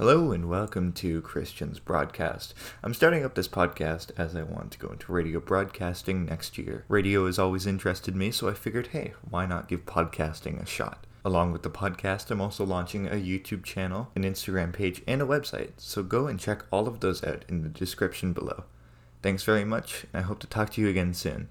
[0.00, 2.54] Hello and welcome to Christian's Broadcast.
[2.82, 6.86] I'm starting up this podcast as I want to go into radio broadcasting next year.
[6.88, 11.06] Radio has always interested me, so I figured, hey, why not give podcasting a shot?
[11.22, 15.26] Along with the podcast, I'm also launching a YouTube channel, an Instagram page, and a
[15.26, 18.64] website, so go and check all of those out in the description below.
[19.20, 21.50] Thanks very much, and I hope to talk to you again soon.